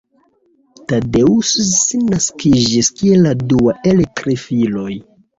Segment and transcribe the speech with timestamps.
[0.91, 1.51] Tadeusz
[2.05, 4.89] naskiĝis kiel la dua el tri filoj.